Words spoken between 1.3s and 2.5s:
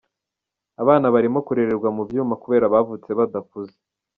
kurererwa mu byuma